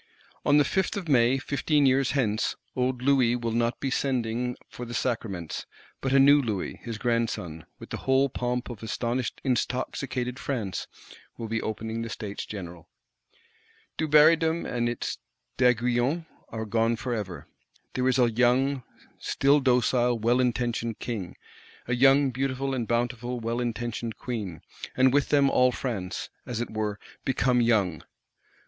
[0.43, 4.83] On the Fifth of May, fifteen years hence, old Louis will not be sending for
[4.83, 5.67] the Sacraments;
[6.01, 10.87] but a new Louis, his grandson, with the whole pomp of astonished intoxicated France,
[11.37, 12.89] will be opening the States General.
[13.99, 15.19] Dubarrydom and its
[15.57, 17.47] D'Aiguillons are gone forever.
[17.93, 18.81] There is a young,
[19.19, 21.37] still docile, well intentioned King;
[21.87, 24.61] a young, beautiful and bountiful, well intentioned Queen;
[24.97, 28.01] and with them all France, as it were, become young.